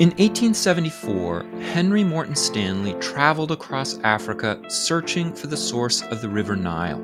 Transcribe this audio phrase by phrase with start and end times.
[0.00, 6.56] In 1874, Henry Morton Stanley traveled across Africa searching for the source of the River
[6.56, 7.00] Nile.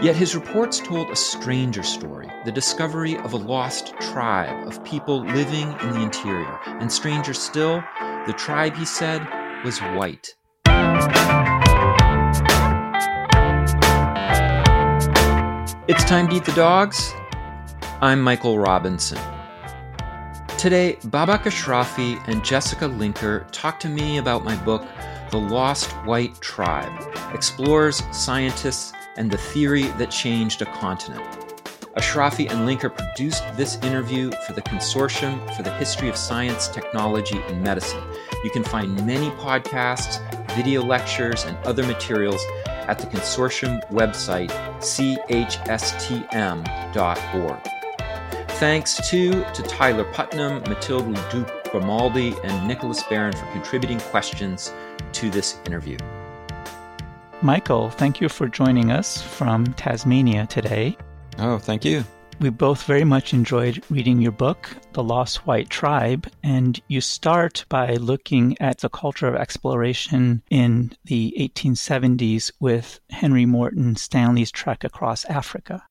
[0.00, 5.22] Yet his reports told a stranger story the discovery of a lost tribe of people
[5.22, 6.58] living in the interior.
[6.64, 7.84] And stranger still,
[8.26, 9.20] the tribe, he said,
[9.62, 10.34] was white.
[15.86, 17.12] It's time to eat the dogs.
[18.00, 19.18] I'm Michael Robinson.
[20.64, 24.82] Today, Babak Ashrafi and Jessica Linker talk to me about my book,
[25.30, 26.90] The Lost White Tribe
[27.34, 31.22] Explorers, Scientists, and the Theory That Changed a Continent.
[31.98, 37.42] Ashrafi and Linker produced this interview for the Consortium for the History of Science, Technology,
[37.46, 38.02] and Medicine.
[38.42, 40.18] You can find many podcasts,
[40.56, 45.44] video lectures, and other materials at the consortium website, chstm.org.
[48.58, 54.72] Thanks too to Tyler Putman, Mathilde Leduc Grimaldi, and Nicholas Barron for contributing questions
[55.12, 55.98] to this interview.
[57.42, 60.96] Michael, thank you for joining us from Tasmania today.
[61.38, 62.04] Oh, thank you.
[62.40, 67.64] We both very much enjoyed reading your book, The Lost White Tribe, and you start
[67.68, 74.84] by looking at the culture of exploration in the 1870s with Henry Morton Stanley's trek
[74.84, 75.84] across Africa.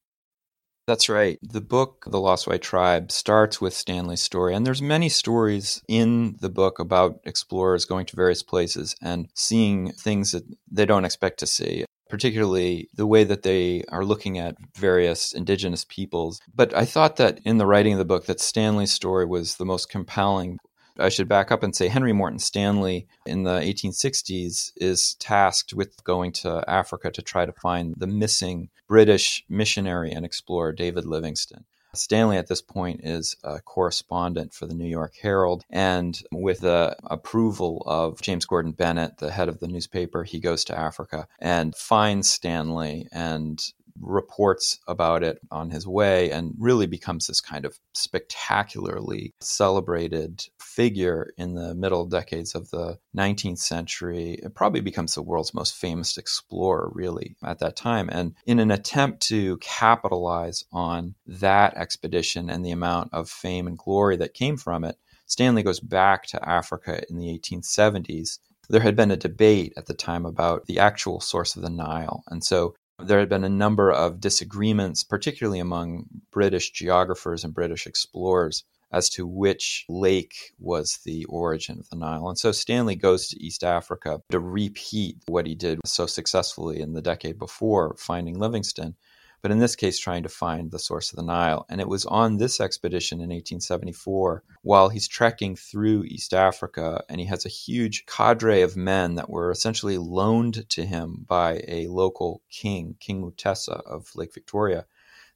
[0.85, 1.39] That's right.
[1.41, 4.53] The book, The Lost White Tribe, starts with Stanley's story.
[4.53, 9.93] And there's many stories in the book about explorers going to various places and seeing
[9.93, 14.55] things that they don't expect to see particularly the way that they are looking at
[14.77, 16.39] various indigenous peoples.
[16.53, 19.65] But I thought that in the writing of the book that Stanley's story was the
[19.65, 20.59] most compelling.
[20.99, 26.03] I should back up and say Henry Morton Stanley in the 1860s is tasked with
[26.03, 31.65] going to Africa to try to find the missing British missionary and explorer David Livingstone.
[31.95, 36.95] Stanley at this point is a correspondent for the New York Herald, and with the
[37.05, 41.75] approval of James Gordon Bennett, the head of the newspaper, he goes to Africa and
[41.75, 43.63] finds Stanley and
[44.01, 51.33] reports about it on his way and really becomes this kind of spectacularly celebrated figure
[51.37, 54.39] in the middle decades of the 19th century.
[54.43, 58.09] It probably becomes the world's most famous explorer, really, at that time.
[58.11, 63.77] And in an attempt to capitalize on that expedition and the amount of fame and
[63.77, 68.95] glory that came from it, Stanley goes back to Africa in the 1870s there had
[68.95, 72.23] been a debate at the time about the actual source of the Nile.
[72.27, 77.85] And so there had been a number of disagreements, particularly among British geographers and British
[77.85, 82.29] explorers, as to which lake was the origin of the Nile.
[82.29, 86.93] And so Stanley goes to East Africa to repeat what he did so successfully in
[86.93, 88.95] the decade before, finding Livingstone
[89.43, 91.65] but in this case, trying to find the source of the Nile.
[91.69, 97.19] And it was on this expedition in 1874, while he's trekking through East Africa, and
[97.19, 101.87] he has a huge cadre of men that were essentially loaned to him by a
[101.87, 104.85] local king, King Mutesa of Lake Victoria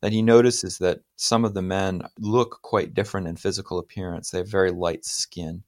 [0.02, 4.30] that he notices that some of the men look quite different in physical appearance.
[4.30, 5.64] They have very light skin.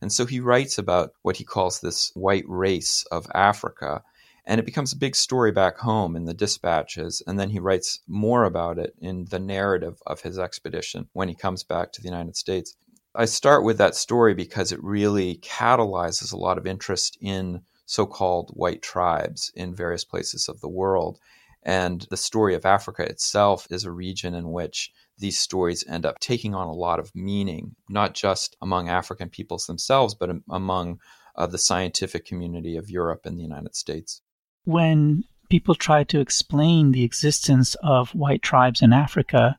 [0.00, 4.02] And so he writes about what he calls this white race of Africa
[4.48, 7.22] and it becomes a big story back home in the dispatches.
[7.26, 11.34] And then he writes more about it in the narrative of his expedition when he
[11.34, 12.74] comes back to the United States.
[13.14, 18.06] I start with that story because it really catalyzes a lot of interest in so
[18.06, 21.18] called white tribes in various places of the world.
[21.62, 26.20] And the story of Africa itself is a region in which these stories end up
[26.20, 31.00] taking on a lot of meaning, not just among African peoples themselves, but among
[31.36, 34.22] uh, the scientific community of Europe and the United States
[34.68, 39.58] when people try to explain the existence of white tribes in Africa,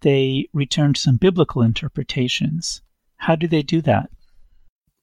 [0.00, 2.80] they return to some biblical interpretations.
[3.18, 4.08] How do they do that?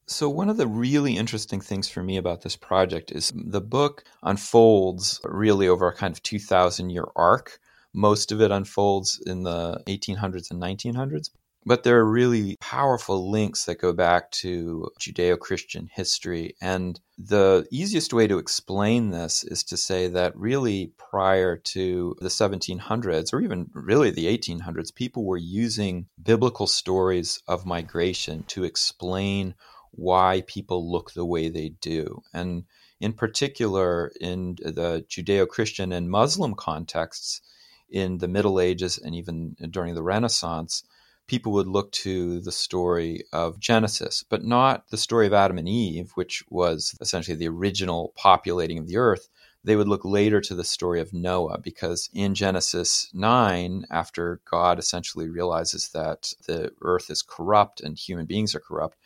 [0.09, 4.05] So, one of the really interesting things for me about this project is the book
[4.23, 7.59] unfolds really over a kind of 2,000 year arc.
[7.93, 11.31] Most of it unfolds in the 1800s and 1900s.
[11.65, 16.55] But there are really powerful links that go back to Judeo Christian history.
[16.61, 22.29] And the easiest way to explain this is to say that really prior to the
[22.29, 29.53] 1700s, or even really the 1800s, people were using biblical stories of migration to explain
[29.91, 32.21] why people look the way they do.
[32.33, 32.65] And
[32.99, 37.41] in particular, in the Judeo Christian and Muslim contexts,
[37.89, 40.83] in the Middle Ages and even during the Renaissance,
[41.27, 45.69] people would look to the story of Genesis, but not the story of Adam and
[45.69, 49.29] Eve, which was essentially the original populating of the earth.
[49.63, 54.79] They would look later to the story of Noah because in Genesis 9, after God
[54.79, 58.97] essentially realizes that the earth is corrupt and human beings are corrupt,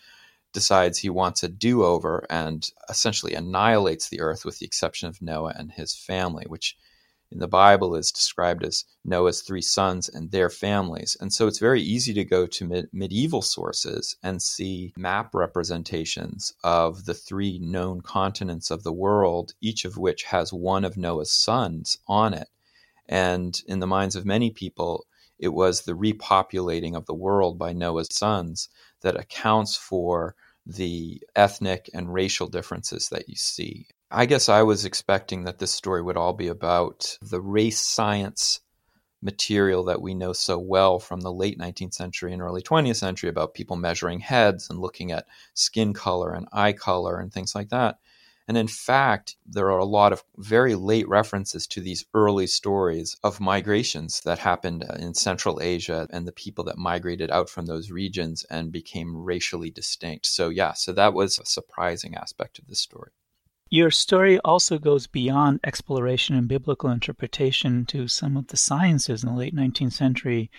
[0.54, 5.22] decides he wants a do over and essentially annihilates the earth with the exception of
[5.22, 6.78] Noah and his family, which
[7.32, 11.16] in the Bible is described as Noah's three sons and their families.
[11.22, 16.54] And so it's very easy to go to med- medieval sources and see map representations
[16.64, 21.32] of the three known continents of the world, each of which has one of Noah's
[21.32, 22.50] sons on it.
[23.08, 25.06] And in the minds of many people,
[25.40, 28.68] it was the repopulating of the world by Noah's sons
[29.02, 30.36] that accounts for
[30.66, 33.88] the ethnic and racial differences that you see.
[34.10, 38.60] I guess I was expecting that this story would all be about the race science
[39.22, 43.30] material that we know so well from the late 19th century and early 20th century
[43.30, 47.70] about people measuring heads and looking at skin color and eye color and things like
[47.70, 48.00] that.
[48.48, 53.16] And in fact, there are a lot of very late references to these early stories
[53.24, 57.66] of migrations that happened uh, in Central Asia and the people that migrated out from
[57.66, 60.26] those regions and became racially distinct.
[60.26, 63.12] So, yeah, so that was a surprising aspect of the story.
[63.70, 69.30] Your story also goes beyond exploration and biblical interpretation to some of the sciences in
[69.30, 70.52] the late 19th century,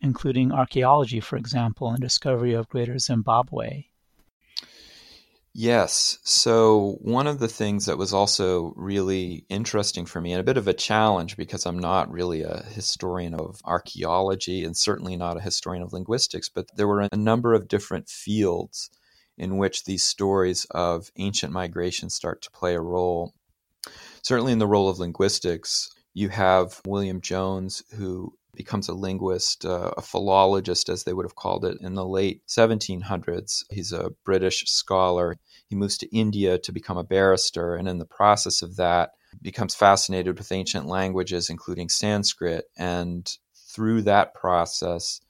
[0.00, 3.88] including archaeology, for example, and discovery of Greater Zimbabwe.
[5.56, 6.18] Yes.
[6.24, 10.56] So, one of the things that was also really interesting for me and a bit
[10.56, 15.40] of a challenge because I'm not really a historian of archaeology and certainly not a
[15.40, 18.90] historian of linguistics, but there were a number of different fields
[19.38, 23.32] in which these stories of ancient migration start to play a role.
[24.22, 29.92] Certainly, in the role of linguistics, you have William Jones, who becomes a linguist, uh,
[29.96, 33.64] a philologist, as they would have called it, in the late 1700s.
[33.70, 35.38] He's a British scholar.
[35.68, 39.12] He moves to India to become a barrister, and in the process of that,
[39.42, 42.66] becomes fascinated with ancient languages, including Sanskrit.
[42.76, 45.20] And through that process,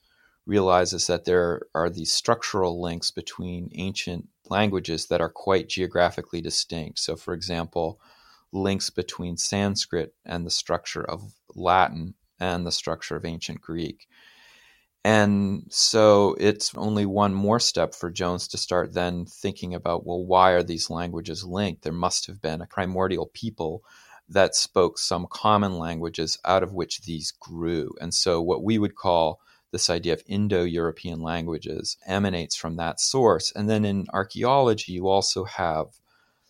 [0.45, 6.99] realizes that there are these structural links between ancient languages that are quite geographically distinct.
[6.99, 7.99] So, for example,
[8.51, 14.07] links between Sanskrit and the structure of Latin and the structure of ancient Greek.
[15.03, 20.25] And so it's only one more step for Jones to start then thinking about well,
[20.25, 21.83] why are these languages linked?
[21.83, 23.83] There must have been a primordial people
[24.29, 27.93] that spoke some common languages out of which these grew.
[28.01, 29.39] And so, what we would call
[29.71, 33.51] this idea of Indo European languages emanates from that source.
[33.55, 35.87] And then in archaeology, you also have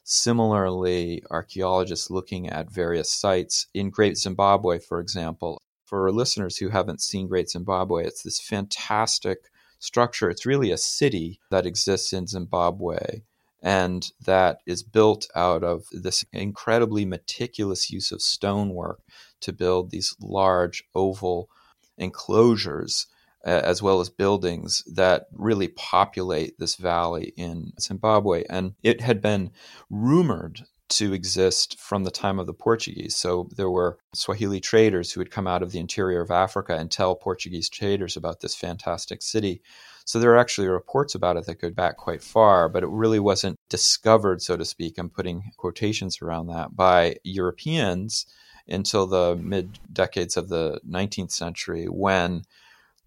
[0.04, 5.60] similarly archaeologists looking at various sites in Great Zimbabwe, for example.
[5.86, 9.38] For listeners who haven't seen Great Zimbabwe, it's this fantastic
[9.80, 10.30] structure.
[10.30, 13.22] It's really a city that exists in Zimbabwe
[13.62, 19.02] and that is built out of this incredibly meticulous use of stonework
[19.42, 21.50] to build these large oval
[21.98, 23.08] enclosures
[23.46, 28.44] uh, as well as buildings that really populate this valley in Zimbabwe.
[28.50, 29.52] And it had been
[29.90, 33.16] rumored to exist from the time of the Portuguese.
[33.16, 36.92] So there were Swahili traders who would come out of the interior of Africa and
[36.92, 39.62] tell Portuguese traders about this fantastic city.
[40.06, 43.20] So there are actually reports about it that go back quite far, but it really
[43.20, 44.98] wasn't discovered, so to speak.
[44.98, 48.28] I'm putting quotations around that by Europeans
[48.68, 52.44] until the mid decades of the 19th century when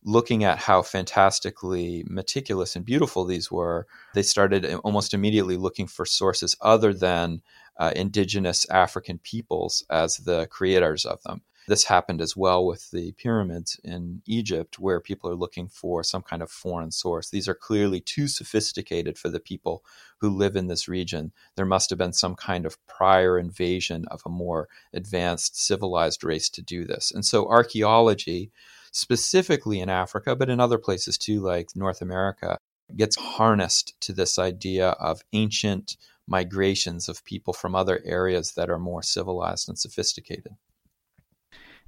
[0.05, 5.87] looking at how fantastically meticulous and beautiful these were, they started eh, almost immediately looking
[5.87, 7.43] for sources other than
[7.79, 11.43] uh, indigenous African peoples as the creators of them.
[11.69, 16.23] This happened as well with the pyramids in Egypt, where people are looking for some
[16.23, 17.29] kind of foreign source.
[17.29, 19.85] These are clearly too sophisticated for the people
[20.21, 21.31] who live in this region.
[21.57, 26.49] There must have been some kind of prior invasion of a more advanced civilized race
[26.51, 27.13] to do this.
[27.13, 28.51] And so archaeology
[28.91, 32.57] specifically in Africa, but in other places too, like North America,
[32.97, 38.79] gets harnessed to this idea of ancient migrations of people from other areas that are
[38.79, 40.53] more civilized and sophisticated.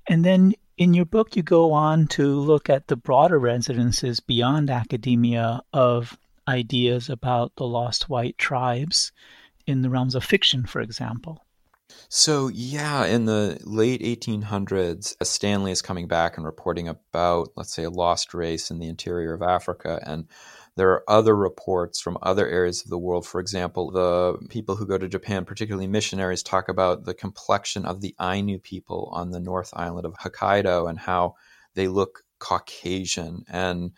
[0.08, 4.70] And then in your book, you go on to look at the broader residences beyond
[4.70, 6.18] academia of
[6.48, 9.12] ideas about the lost white tribes
[9.66, 11.44] in the realms of fiction, for example.
[12.08, 17.84] So, yeah, in the late 1800s, Stanley is coming back and reporting about, let's say,
[17.84, 20.00] a lost race in the interior of Africa.
[20.04, 20.26] And
[20.80, 23.26] there are other reports from other areas of the world.
[23.26, 28.00] For example, the people who go to Japan, particularly missionaries, talk about the complexion of
[28.00, 31.34] the Ainu people on the North Island of Hokkaido and how
[31.74, 33.44] they look Caucasian.
[33.50, 33.92] And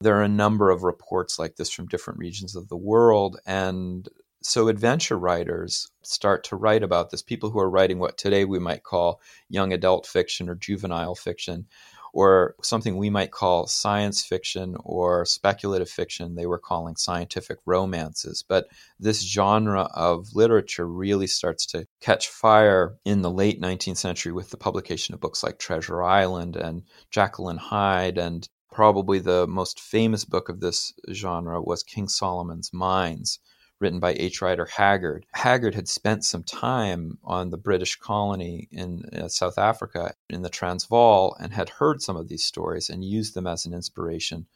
[0.00, 3.38] there are a number of reports like this from different regions of the world.
[3.46, 4.08] And
[4.42, 8.58] so adventure writers start to write about this people who are writing what today we
[8.58, 11.66] might call young adult fiction or juvenile fiction
[12.14, 18.44] or something we might call science fiction or speculative fiction, they were calling scientific romances.
[18.46, 18.68] But
[19.00, 24.50] this genre of literature really starts to catch fire in the late 19th century with
[24.50, 26.84] the publication of books like Treasure Island and
[27.16, 33.40] and Hyde and probably the most famous book of this genre was King Solomon's Mines,
[33.84, 34.40] written by H.
[34.40, 35.26] Rider Haggard.
[35.34, 40.48] Haggard had spent some time on the British colony in uh, South Africa in the
[40.48, 44.46] Transvaal and had heard some of these stories and used them as an inspiration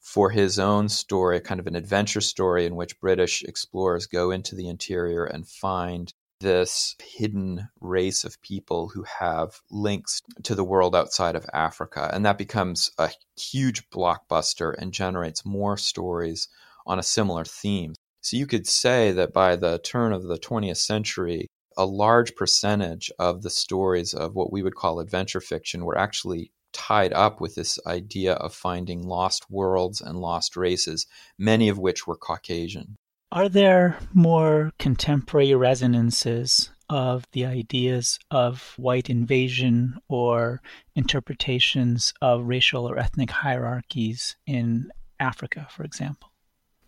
[0.00, 4.54] for his own story, kind of an adventure story in which British explorers go into
[4.54, 10.94] the interior and find this hidden race of people who have links to the world
[10.94, 12.10] outside of Africa.
[12.12, 16.48] And that becomes a huge blockbuster and generates more stories
[16.84, 17.94] on a similar theme.
[18.22, 23.10] So you could say that by the turn of the 20th century, a large percentage
[23.18, 27.54] of the stories of what we would call adventure fiction were actually tied up with
[27.56, 32.96] this idea of finding lost worlds and lost races, many of which were Caucasian.
[33.32, 40.60] Are there more contemporary resonances of the ideas of white invasion or
[40.94, 46.31] interpretations of racial or ethnic hierarchies in Africa, for example?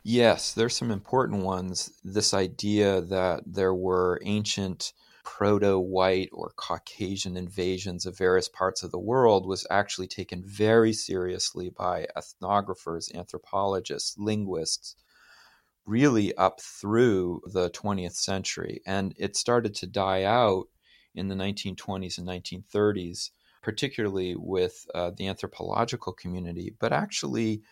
[0.05, 1.91] Yes, there's some important ones.
[2.05, 4.93] This idea that there were ancient
[5.25, 10.93] proto white or Caucasian invasions of various parts of the world was actually taken very
[10.93, 14.95] seriously by ethnographers, anthropologists, linguists,
[15.87, 18.83] really up through the 20th century.
[18.87, 20.69] And it started to die out
[21.15, 23.31] in the 1920s and 1930s,
[23.63, 26.75] particularly with uh, the anthropological community.
[26.79, 27.63] But actually,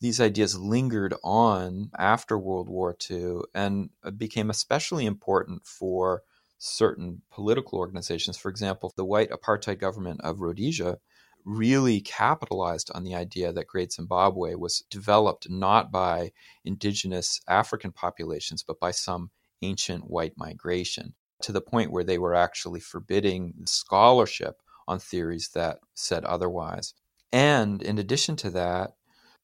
[0.00, 6.22] these ideas lingered on after World War II and uh, became especially important for
[6.58, 8.36] certain political organizations.
[8.36, 10.98] For example, the white apartheid government of Rhodesia
[11.44, 16.32] really capitalized on the idea that Great Zimbabwe was developed not by
[16.64, 19.30] indigenous African populations, but by some
[19.62, 25.78] ancient white migration, to the point where they were actually forbidding scholarship on theories that
[25.94, 26.94] said otherwise.
[27.32, 28.94] And in addition to that,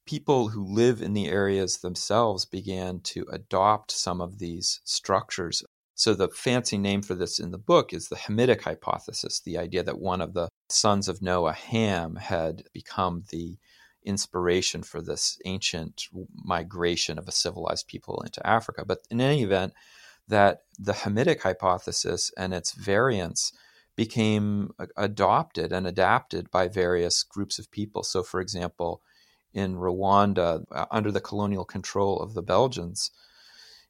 [0.07, 5.63] people who live in the areas themselves began to adopt some of these structures
[5.95, 9.83] so the fancy name for this in the book is the Hamitic hypothesis, the idea
[9.83, 13.59] that one of the sons of Noah, Ham, had become the
[14.05, 18.85] inspiration for this ancient migration of a civilized people into Africa.
[18.85, 19.75] But in any event,
[20.27, 23.53] that the Hamitic hypothesis and its variants
[23.95, 28.03] became adopted and adapted by various groups of people.
[28.03, 29.03] So, for example,
[29.55, 33.11] in Rwanda, uh, under the colonial control of the Belgians,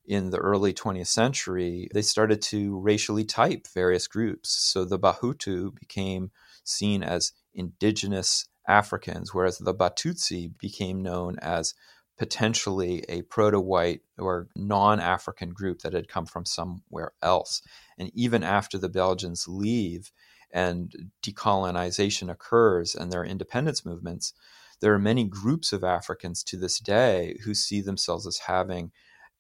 [0.05, 4.51] in the early 20th century, they started to racially type various groups.
[4.51, 6.33] So the Bahutu became
[6.65, 11.75] seen as indigenous Africans, whereas the Batutsi became known as
[12.19, 17.63] potentially a proto white or non African group that had come from somewhere else.
[17.99, 20.13] And even after the Belgians leave
[20.53, 24.35] and decolonization occurs and there are independence movements,
[24.83, 28.91] there are many groups of Africans to this day who see themselves as having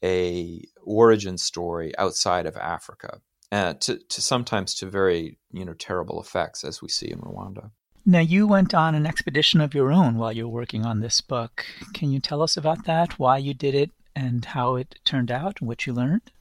[0.02, 3.20] a origin story outside of Africa,
[3.50, 7.72] uh, to, to sometimes to very you know terrible effects, as we see in Rwanda.
[8.06, 11.20] Now, you went on an expedition of your own while you were working on this
[11.20, 11.64] book.
[11.92, 13.18] Can you tell us about that?
[13.18, 16.32] Why you did it, and how it turned out, and what you learned?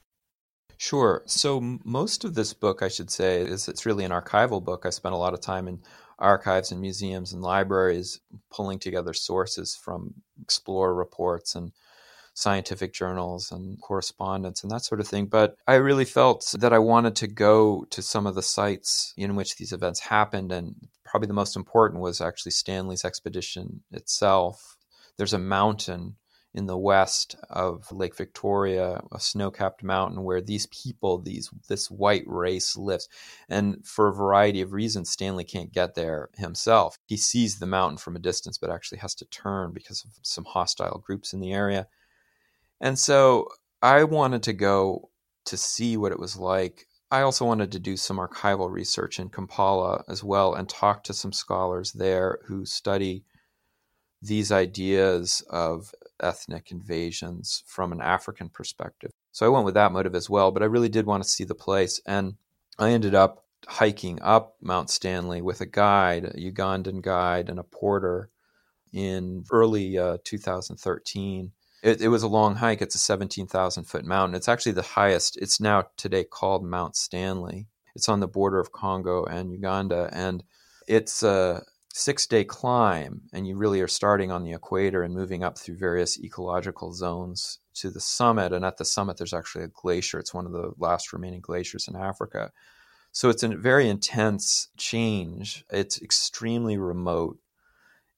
[0.78, 1.22] Sure.
[1.28, 4.84] So most of this book, I should say, is it's really an archival book.
[4.86, 5.82] I spent a lot of time in
[6.22, 11.72] archives and museums and libraries pulling together sources from explorer reports and
[12.34, 15.26] scientific journals and correspondence and that sort of thing.
[15.26, 19.36] But I really felt that I wanted to go to some of the sites in
[19.36, 20.52] which these events happened.
[20.52, 24.78] And probably the most important was actually Stanley's expedition itself.
[25.18, 26.16] There's a mountain
[26.54, 32.24] in the west of Lake Victoria, a snow-capped mountain where these people, these this white
[32.28, 33.08] race lives.
[33.48, 36.98] And for a variety of reasons, Stanley can't get there himself.
[37.06, 40.46] He sees the mountain from a distance, but actually has to turn because of some
[40.46, 41.88] hostile groups in the area.
[42.82, 43.48] And so
[43.82, 45.10] I wanted to go
[45.46, 46.88] to see what it was like.
[47.12, 51.14] I also wanted to do some archival research in Kampala as well and talk to
[51.14, 53.24] some scholars there who study
[54.22, 59.12] these ideas of ethnic invasions from an African perspective.
[59.32, 61.44] So I went with that motive as well, but I really did want to see
[61.44, 62.00] the place.
[62.06, 62.36] And
[62.78, 67.64] I ended up hiking up Mount Stanley with a guide, a Ugandan guide, and a
[67.64, 68.30] porter
[68.94, 71.52] in early uh, 2013.
[71.84, 72.82] It, it was a long hike.
[72.82, 74.36] It's a 17,000 foot mountain.
[74.36, 75.38] It's actually the highest.
[75.38, 77.68] It's now today called Mount Stanley.
[77.96, 80.10] It's on the border of Congo and Uganda.
[80.12, 80.44] And
[80.88, 85.44] it's a, six day climb, and you really are starting on the equator and moving
[85.44, 88.54] up through various ecological zones to the summit.
[88.54, 90.20] And at the summit, there's actually a glacier.
[90.20, 92.52] It's one of the last remaining glaciers in Africa.
[93.12, 95.66] So it's a very intense change.
[95.70, 97.38] It's extremely remote.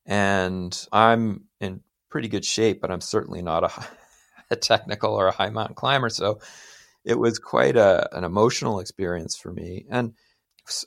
[0.06, 3.88] And I'm in pretty good shape, but I'm certainly not a,
[4.52, 6.10] a technical or a high mountain climber.
[6.10, 6.40] So
[7.04, 9.86] it was quite a, an emotional experience for me.
[9.90, 10.14] And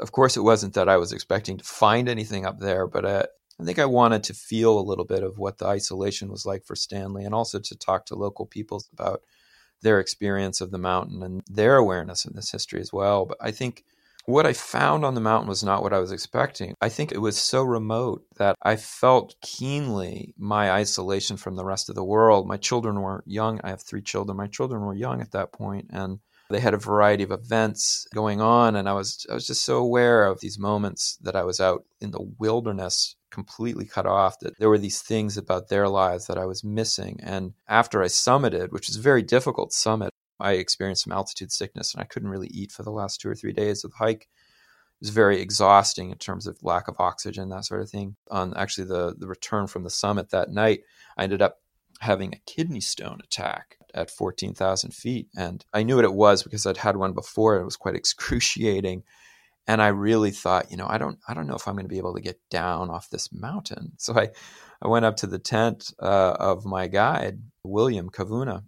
[0.00, 3.26] of course, it wasn't that I was expecting to find anything up there, but uh,
[3.61, 6.64] I think I wanted to feel a little bit of what the isolation was like
[6.64, 9.23] for Stanley and also to talk to local peoples about
[9.83, 13.26] their experience of the mountain and their awareness of this history as well.
[13.26, 13.85] But I think
[14.26, 16.75] what I found on the mountain was not what I was expecting.
[16.80, 21.88] I think it was so remote that I felt keenly my isolation from the rest
[21.88, 22.49] of the world.
[22.49, 23.61] My children were young.
[23.62, 24.37] I have three children.
[24.37, 28.40] My children were young at that point, and they had a variety of events going
[28.40, 31.60] on, and I was I was just so aware of these moments that I was
[31.60, 34.38] out in the wilderness, completely cut off.
[34.40, 37.18] That there were these things about their lives that I was missing.
[37.22, 41.94] And after I summited, which is a very difficult summit, I experienced some altitude sickness,
[41.94, 44.22] and I couldn't really eat for the last two or three days of the hike.
[44.22, 48.16] It was very exhausting in terms of lack of oxygen, that sort of thing.
[48.30, 50.82] On actually the the return from the summit that night,
[51.16, 51.60] I ended up
[52.00, 55.28] having a kidney stone attack at 14,000 feet.
[55.36, 57.56] And I knew what it was because I'd had one before.
[57.56, 59.02] It was quite excruciating.
[59.66, 61.90] And I really thought, you know, I don't, I don't know if I'm going to
[61.90, 63.92] be able to get down off this mountain.
[63.98, 64.28] So I,
[64.80, 68.62] I went up to the tent uh, of my guide, William Kavuna,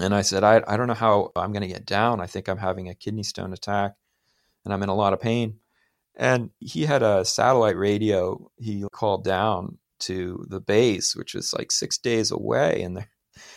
[0.00, 2.20] and I said, I, I don't know how I'm going to get down.
[2.20, 3.94] I think I'm having a kidney stone attack
[4.64, 5.58] and I'm in a lot of pain.
[6.16, 11.72] And he had a satellite radio he called down to the base, which was like
[11.72, 12.82] six days away.
[12.82, 13.06] And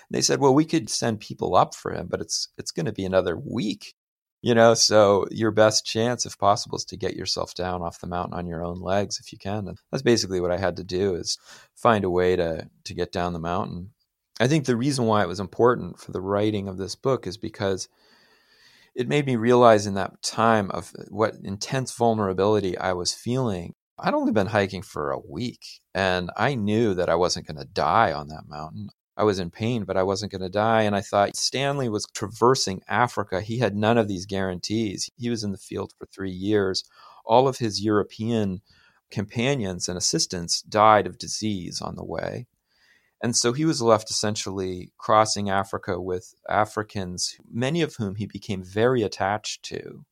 [0.10, 2.92] they said, well, we could send people up for him, but it's it's going to
[2.92, 3.94] be another week,
[4.42, 4.74] you know.
[4.74, 8.48] So your best chance, if possible, is to get yourself down off the mountain on
[8.48, 9.68] your own legs if you can.
[9.68, 11.38] And that's basically what I had to do is
[11.76, 13.92] find a way to to get down the mountain.
[14.40, 17.38] I think the reason why it was important for the writing of this book is
[17.38, 17.90] because
[18.96, 24.14] it made me realize in that time of what intense vulnerability I was feeling I'd
[24.14, 28.14] only been hiking for a week and I knew that I wasn't going to die
[28.14, 28.90] on that mountain.
[29.18, 30.84] I was in pain, but I wasn't going to die.
[30.84, 33.42] And I thought Stanley was traversing Africa.
[33.42, 35.10] He had none of these guarantees.
[35.18, 36.84] He was in the field for three years.
[37.26, 38.62] All of his European
[39.10, 42.46] companions and assistants died of disease on the way.
[43.22, 48.64] And so he was left essentially crossing Africa with Africans, many of whom he became
[48.64, 50.06] very attached to.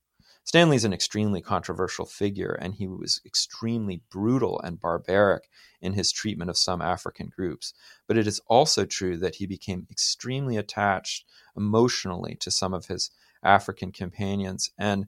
[0.45, 5.49] Stanley's an extremely controversial figure, and he was extremely brutal and barbaric
[5.81, 7.73] in his treatment of some African groups.
[8.07, 11.25] But it is also true that he became extremely attached
[11.57, 13.09] emotionally to some of his
[13.43, 14.69] African companions.
[14.77, 15.07] And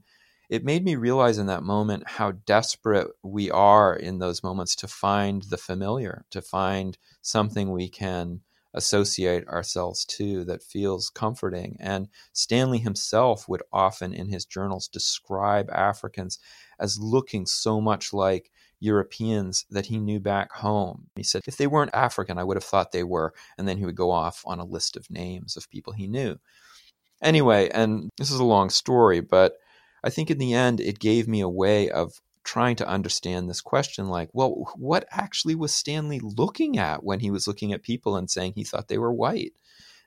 [0.50, 4.88] it made me realize in that moment how desperate we are in those moments to
[4.88, 8.40] find the familiar, to find something we can
[8.74, 11.76] associate ourselves to that feels comforting.
[11.80, 16.38] And Stanley himself would often in his journals describe Africans
[16.78, 18.50] as looking so much like
[18.80, 21.08] Europeans that he knew back home.
[21.16, 23.34] He said, if they weren't African, I would have thought they were.
[23.56, 26.38] And then he would go off on a list of names of people he knew.
[27.22, 29.54] Anyway, and this is a long story, but
[30.04, 33.60] I think in the end, it gave me a way of trying to understand this
[33.60, 38.16] question like, well, what actually was Stanley looking at when he was looking at people
[38.16, 39.52] and saying he thought they were white?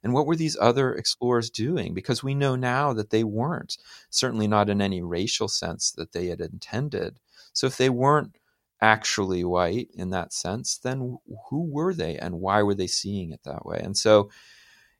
[0.01, 1.93] And what were these other explorers doing?
[1.93, 3.77] Because we know now that they weren't,
[4.10, 7.19] certainly not in any racial sense that they had intended.
[7.54, 8.36] So if they weren't
[8.82, 11.19] actually white in that sense, then
[11.51, 13.80] who were they and why were they seeing it that way?
[13.84, 14.32] And so,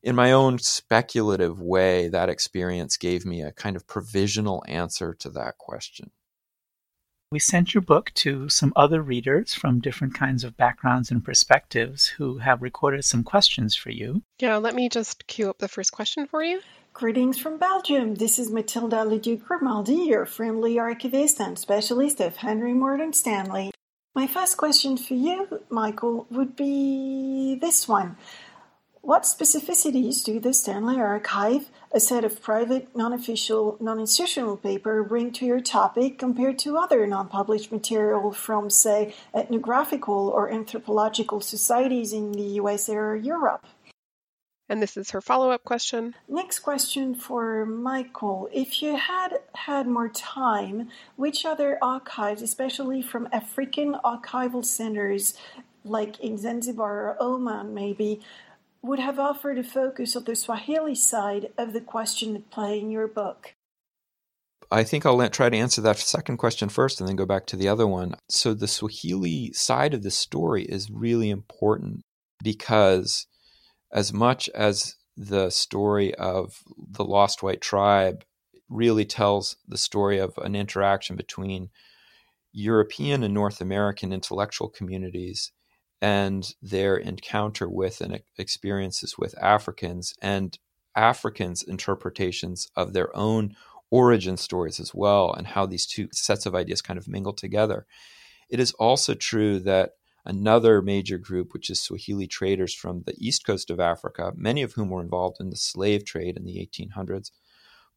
[0.04, 5.30] in my own speculative way, that experience gave me a kind of provisional answer to
[5.32, 6.12] that question.
[7.32, 12.08] We sent your book to some other readers from different kinds of backgrounds and perspectives
[12.08, 14.22] who have recorded some questions for you.
[14.40, 16.60] Yeah, let me just cue up the first question for you.
[16.94, 18.16] Greetings from Belgium.
[18.16, 23.72] This is Mathilde Leduc Grimaldi, your friendly archivist and specialist of Henry Morton Stanley.
[24.14, 28.18] My first question for you, Michael, would be this one.
[29.04, 35.46] What specificities do the Stanley Archive, a set of private, non-official, non-institutional paper, bring to
[35.46, 42.60] your topic compared to other non-published material from, say, ethnographical or anthropological societies in the
[42.62, 43.66] US or Europe?
[44.70, 46.14] And this is her follow-up question.
[46.30, 48.50] Next question for Michael.
[48.54, 55.34] If you had had more time, which other archives, especially from African archival centers
[55.84, 58.22] like in Zanzibar or Oman maybe,
[58.82, 62.90] would have offered a focus on the Swahili side of the question at play in
[62.90, 63.56] your book.
[64.72, 67.58] I think I'll try to answer that second question first and then go back to
[67.58, 68.16] the other one.
[68.30, 72.04] So, the Swahili side of the story is really important
[72.42, 73.28] because,
[73.92, 78.24] as much as the story of the Lost White Tribe
[78.70, 81.70] really tells the story of an interaction between
[82.54, 85.52] European and North American intellectual communities
[86.02, 90.58] and their encounter with and experiences with Africans and
[90.96, 93.56] Africans' interpretations of their own
[93.92, 97.86] origin stories as well, and how these two sets of ideas kind of mingle together.
[98.50, 99.92] It is also true that
[100.26, 104.74] another major group, which is Swahili traders from the east coast of Africa, many of
[104.74, 107.32] whom were involved in the slave trade in the 1800s,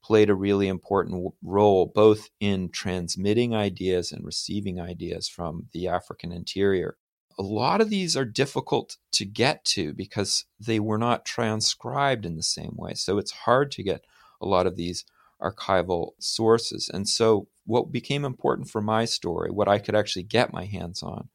[0.02, 6.30] played a really important role both in transmitting ideas and receiving ideas from the African
[6.30, 6.96] interior.
[7.38, 12.36] A lot of these are difficult to get to because they were not transcribed in
[12.36, 12.94] the same way.
[12.94, 14.04] So it's hard to get
[14.40, 15.04] a lot of these
[15.40, 16.90] archival sources.
[16.92, 21.02] And so, what became important for my story, what I could actually get my hands
[21.02, 21.28] on,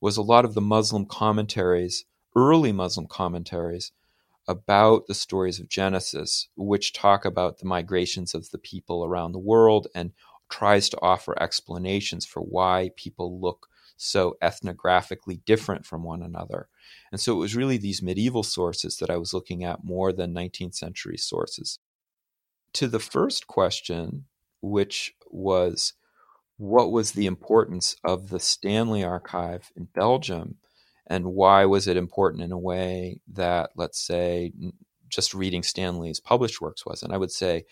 [0.00, 2.04] was a lot of the Muslim commentaries,
[2.36, 3.92] early Muslim commentaries
[4.48, 9.38] about the stories of Genesis, which talk about the migrations of the people around the
[9.38, 10.12] world and
[10.48, 13.66] tries to offer explanations for why people look
[13.96, 16.68] so ethnographically different from one another.
[17.10, 20.34] And so it was really these medieval sources that I was looking at more than
[20.34, 21.78] 19th century sources.
[22.74, 24.26] To the first question,
[24.60, 25.94] which was
[26.58, 30.56] what was the importance of the Stanley Archive in Belgium?
[31.06, 34.52] and why was it important in a way that let's say
[35.08, 37.64] just reading stanley's published works was and i would say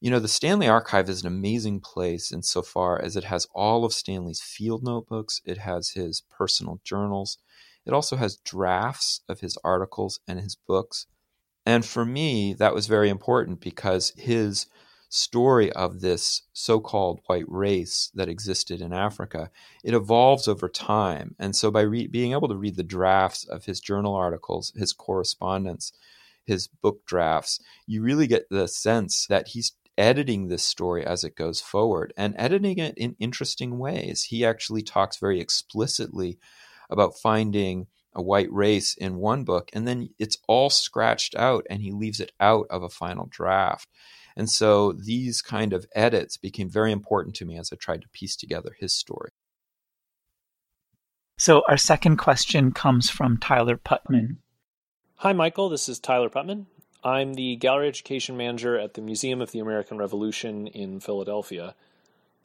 [0.00, 3.92] you know the stanley archive is an amazing place insofar as it has all of
[3.92, 7.38] stanley's field notebooks it has his personal journals
[7.86, 11.06] it also has drafts of his articles and his books
[11.66, 14.66] and for me that was very important because his
[15.08, 19.50] story of this so-called white race that existed in Africa,
[19.82, 21.34] it evolves over time.
[21.38, 24.92] And so by re- being able to read the drafts of his journal articles, his
[24.92, 25.92] correspondence,
[26.44, 31.36] his book drafts, you really get the sense that he's editing this story as it
[31.36, 34.22] goes forward and editing it in interesting ways.
[34.22, 36.38] He actually talks very explicitly
[36.88, 41.82] about finding a white race in one book and then it's all scratched out and
[41.82, 43.88] he leaves it out of a final draft.
[44.36, 48.08] And so these kind of edits became very important to me as I tried to
[48.08, 49.30] piece together his story.
[51.36, 54.38] So our second question comes from Tyler Putman.
[55.16, 55.68] Hi, Michael.
[55.68, 56.66] This is Tyler Putman.
[57.04, 61.74] I'm the gallery education manager at the Museum of the American Revolution in Philadelphia.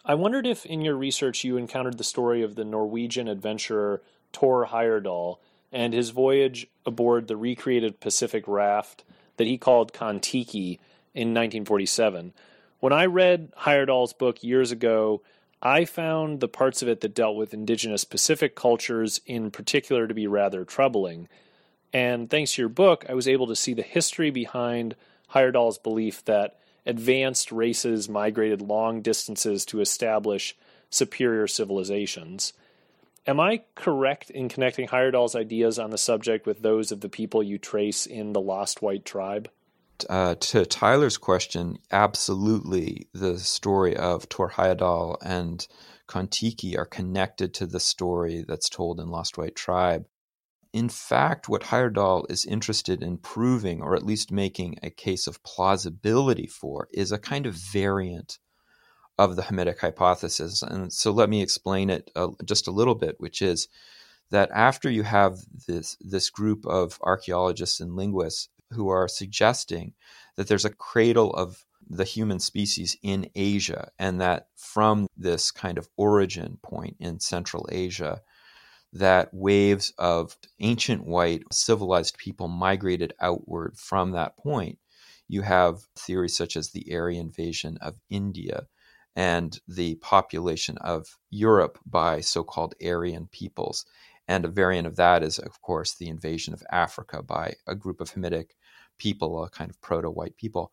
[0.05, 4.67] I wondered if in your research you encountered the story of the Norwegian adventurer Tor
[4.67, 5.37] Heyerdahl
[5.71, 9.03] and his voyage aboard the recreated Pacific raft
[9.37, 10.79] that he called Kon-Tiki
[11.15, 12.33] in 1947.
[12.79, 15.21] When I read Heyerdahl's book years ago,
[15.63, 20.13] I found the parts of it that dealt with indigenous Pacific cultures in particular to
[20.13, 21.27] be rather troubling.
[21.93, 24.95] And thanks to your book, I was able to see the history behind
[25.33, 30.55] Heyerdahl's belief that advanced races migrated long distances to establish
[30.89, 32.53] superior civilizations.
[33.25, 37.41] Am I correct in connecting Heyerdahl's ideas on the subject with those of the people
[37.41, 39.49] you trace in the Lost White Tribe?
[40.09, 45.65] uh, to Tyler's question, absolutely, the story of Tor Heyerdahl and
[46.07, 50.05] Kon-Tiki are connected to the story that's told in Lost White Tribe.
[50.73, 55.43] In fact, what Heyerdahl is interested in proving, or at least making a case of
[55.43, 58.39] plausibility for, is a kind of variant
[59.19, 60.63] of the Hamitic hypothesis.
[60.63, 63.67] And so let me explain it uh, just a little bit, which is
[64.31, 69.93] that after you have this, this group of archaeologists and linguists who are suggesting
[70.35, 75.77] that there's a cradle of the human species in Asia, and that from this kind
[75.77, 78.21] of origin point in Central Asia,
[78.93, 84.77] that waves of ancient white civilized people migrated outward from that point.
[85.27, 88.67] You have theories such as the Aryan invasion of India
[89.15, 93.85] and the population of Europe by so called Aryan peoples.
[94.27, 97.99] And a variant of that is, of course, the invasion of Africa by a group
[97.99, 98.51] of Hamitic
[98.97, 100.71] people, a kind of proto white people.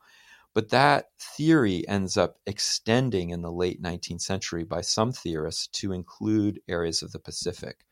[0.53, 5.93] But that theory ends up extending in the late 19th century by some theorists to
[5.93, 7.85] include areas of the Pacific.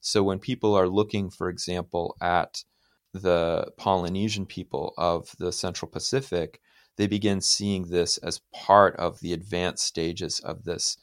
[0.00, 2.64] So when people are looking, for example, at
[3.12, 6.60] the Polynesian people of the Central Pacific,
[6.96, 10.96] they begin seeing this as part of the advanced stages of this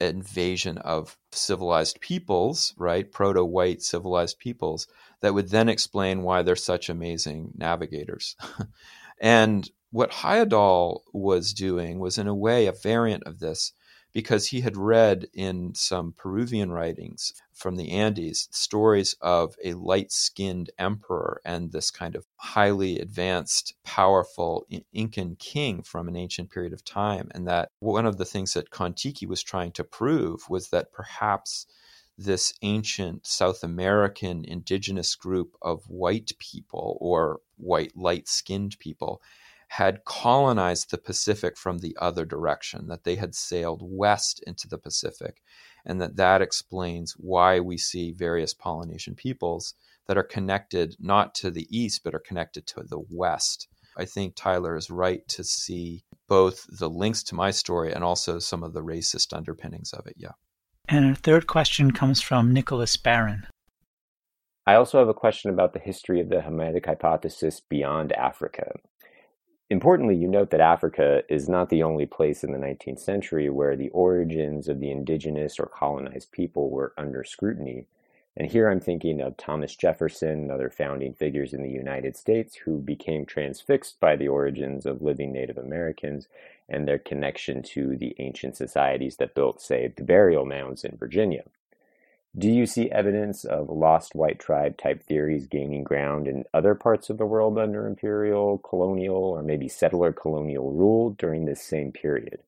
[0.00, 3.10] invasion of civilized peoples, right?
[3.10, 4.86] Proto white civilized peoples
[5.20, 8.36] that would then explain why they're such amazing navigators.
[9.22, 13.72] And what Heyerdahl was doing was, in a way, a variant of this
[14.12, 20.12] because he had read in some Peruvian writings from the Andes stories of a light
[20.12, 26.72] skinned emperor and this kind of highly advanced, powerful Incan king from an ancient period
[26.72, 27.30] of time.
[27.34, 31.66] And that one of the things that Kon-Tiki was trying to prove was that perhaps
[32.18, 39.22] this ancient South American indigenous group of white people or white light skinned people
[39.72, 44.76] had colonized the Pacific from the other direction, that they had sailed west into the
[44.76, 45.42] Pacific,
[45.86, 49.72] and that that explains why we see various Polynesian peoples
[50.06, 53.66] that are connected not to the east, but are connected to the west.
[53.96, 58.38] I think Tyler is right to see both the links to my story and also
[58.38, 60.16] some of the racist underpinnings of it.
[60.18, 60.32] Yeah.
[60.86, 63.46] And our third question comes from Nicholas Barron.
[64.66, 68.72] I also have a question about the history of the Hamitic hypothesis beyond Africa.
[69.70, 73.74] Importantly, you note that Africa is not the only place in the 19th century where
[73.74, 77.86] the origins of the indigenous or colonized people were under scrutiny.
[78.36, 82.56] And here I'm thinking of Thomas Jefferson and other founding figures in the United States
[82.56, 86.28] who became transfixed by the origins of living Native Americans
[86.68, 91.44] and their connection to the ancient societies that built, say, the burial mounds in Virginia.
[92.36, 97.10] Do you see evidence of lost white tribe type theories gaining ground in other parts
[97.10, 102.40] of the world under imperial, colonial, or maybe settler colonial rule during this same period?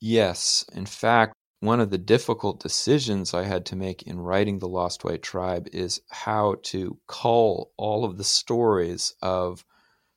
[0.00, 0.64] Yes.
[0.72, 5.04] In fact, one of the difficult decisions I had to make in writing The Lost
[5.04, 9.64] White Tribe is how to cull all of the stories of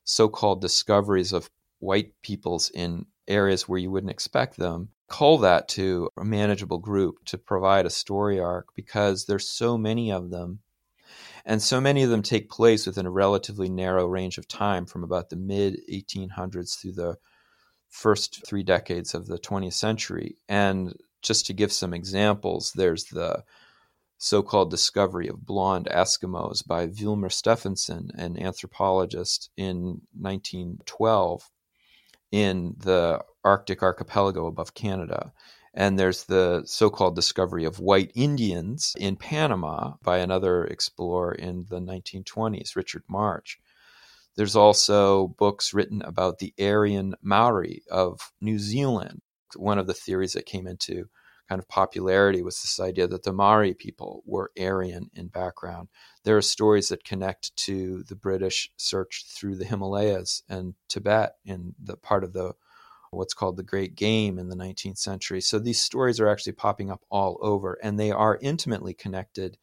[0.06, 5.68] so called discoveries of white peoples in areas where you wouldn't expect them cull that
[5.68, 10.60] to a manageable group to provide a story arc because there's so many of them.
[11.44, 15.04] And so many of them take place within a relatively narrow range of time from
[15.04, 17.18] about the mid 1800s through the
[17.90, 20.38] first three decades of the 20th century.
[20.48, 23.44] And just to give some examples there's the
[24.18, 31.50] so-called discovery of blonde eskimos by Vilhjalmur Stefansson an anthropologist in 1912
[32.32, 35.34] in the Arctic archipelago above Canada.
[35.74, 41.66] And there's the so called discovery of white Indians in Panama by another explorer in
[41.70, 43.58] the 1920s, Richard Marsh.
[44.36, 49.22] There's also books written about the Aryan Maori of New Zealand.
[49.56, 51.10] One of the theories that came into
[51.52, 55.90] kind of popularity was this idea that the Maori people were Aryan in background.
[56.24, 61.76] There are stories that connect to the British search through the Himalayas and Tibet in
[61.78, 62.54] the part of the
[63.10, 65.42] what's called the Great Game in the 19th century.
[65.42, 69.58] So these stories are actually popping up all over, and they are intimately connected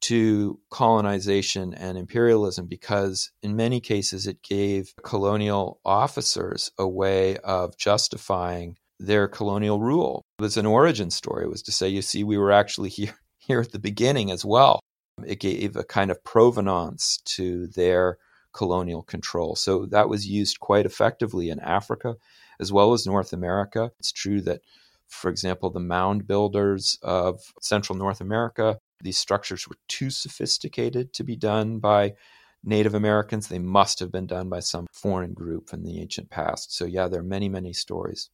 [0.00, 7.76] to colonization and imperialism because, in many cases, it gave colonial officers a way of
[7.76, 10.22] justifying their colonial rule.
[10.38, 11.44] It was an origin story.
[11.44, 14.44] It was to say, you see, we were actually here, here at the beginning as
[14.44, 14.80] well.
[15.24, 18.18] It gave a kind of provenance to their
[18.52, 19.56] colonial control.
[19.56, 22.16] So that was used quite effectively in Africa
[22.60, 23.90] as well as North America.
[23.98, 24.60] It's true that,
[25.08, 31.24] for example, the mound builders of Central North America, these structures were too sophisticated to
[31.24, 32.14] be done by
[32.62, 33.48] Native Americans.
[33.48, 36.74] They must have been done by some foreign group in the ancient past.
[36.74, 38.30] So, yeah, there are many, many stories.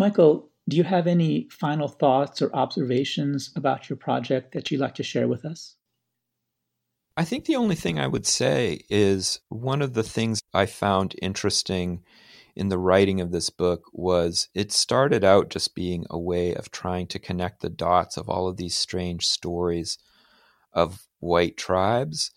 [0.00, 4.94] Michael, do you have any final thoughts or observations about your project that you'd like
[4.94, 5.76] to share with us?
[7.18, 11.16] I think the only thing I would say is one of the things I found
[11.20, 12.02] interesting
[12.56, 16.70] in the writing of this book was it started out just being a way of
[16.70, 19.98] trying to connect the dots of all of these strange stories
[20.72, 22.30] of white tribes.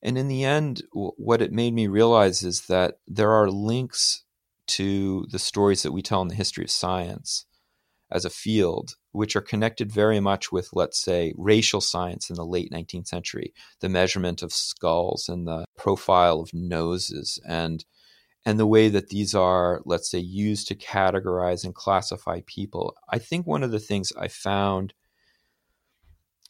[0.00, 4.22] And in the end, what it made me realize is that there are links
[4.70, 7.46] to the stories that we tell in the history of science
[8.10, 12.44] as a field, which are connected very much with, let's say, racial science in the
[12.44, 17.84] late 19th century, the measurement of skulls and the profile of noses and
[18.46, 22.96] and the way that these are, let's say, used to categorize and classify people.
[23.10, 24.94] I think one of the things I found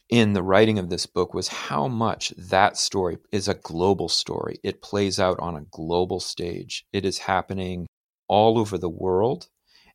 [0.09, 4.59] in the writing of this book was how much that story is a global story.
[4.63, 7.87] It plays out on a global stage, it is happening
[8.31, 9.49] all over the world.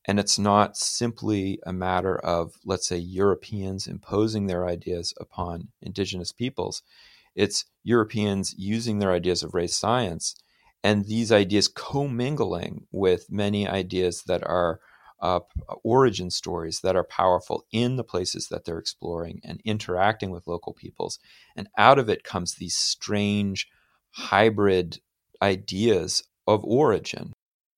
[0.08, 6.32] And it's not simply a matter of, let's say, Europeans imposing their ideas upon indigenous
[6.32, 6.84] peoples.
[7.34, 10.36] It's Europeans using their ideas of race science
[10.84, 14.80] and these ideas commingling with many ideas that are
[15.22, 15.40] uh,
[15.84, 20.74] origin stories that are powerful in the places that they're exploring and interacting with local
[20.74, 21.20] peoples.
[21.56, 23.68] And out of it comes these strange
[24.12, 25.00] hybrid
[25.42, 27.32] ideas of origin.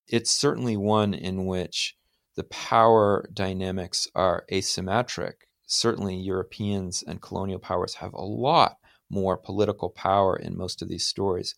[0.07, 1.97] It's certainly one in which
[2.35, 5.33] the power dynamics are asymmetric.
[5.65, 8.77] Certainly, Europeans and colonial powers have a lot
[9.09, 11.55] more political power in most of these stories.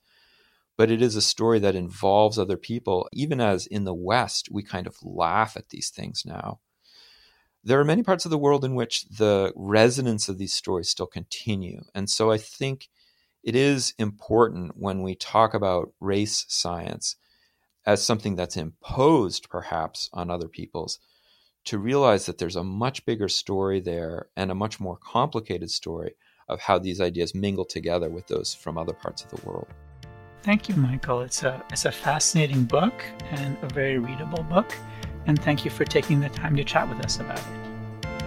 [0.77, 4.63] But it is a story that involves other people, even as in the West, we
[4.63, 6.59] kind of laugh at these things now.
[7.63, 11.07] There are many parts of the world in which the resonance of these stories still
[11.07, 11.81] continue.
[11.93, 12.87] And so I think
[13.43, 17.17] it is important when we talk about race science
[17.89, 20.99] as something that's imposed perhaps on other peoples
[21.65, 26.13] to realize that there's a much bigger story there and a much more complicated story
[26.47, 29.65] of how these ideas mingle together with those from other parts of the world.
[30.43, 31.21] Thank you, Michael.
[31.21, 32.93] It's a it's a fascinating book
[33.31, 34.71] and a very readable book,
[35.25, 37.45] and thank you for taking the time to chat with us about it.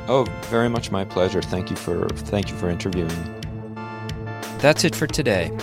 [0.09, 1.40] Oh, very much my pleasure.
[1.40, 3.40] Thank you for thank you for interviewing me.
[4.59, 5.57] That's it for today.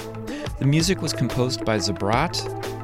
[0.60, 2.69] The music was composed by Zabrat.